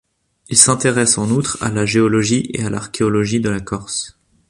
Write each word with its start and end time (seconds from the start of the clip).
Il 0.49 0.57
s’intéresse 0.57 1.19
en 1.19 1.29
outre 1.29 1.59
à 1.61 1.69
la 1.69 1.85
géologie 1.85 2.49
et 2.55 2.63
à 2.63 2.71
l’archéologie 2.71 3.39
de 3.39 3.51
la 3.51 3.59
Corse. 3.59 4.17